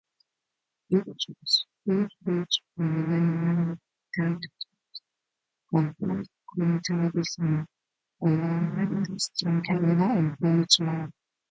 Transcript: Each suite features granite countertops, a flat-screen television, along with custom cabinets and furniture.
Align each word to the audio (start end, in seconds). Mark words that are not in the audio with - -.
Each 0.89 1.27
suite 1.45 1.47
features 1.85 2.61
granite 2.75 3.79
countertops, 4.17 4.99
a 5.75 5.93
flat-screen 5.93 6.81
television, 6.85 7.67
along 8.23 8.75
with 8.97 9.07
custom 9.09 9.61
cabinets 9.61 10.17
and 10.17 10.37
furniture. 10.39 11.11